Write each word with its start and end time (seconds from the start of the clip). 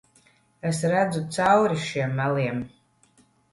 Es 0.69 0.79
redzu 0.93 1.21
cauri 1.37 1.79
šiem 1.83 2.19
meliem. 2.23 2.67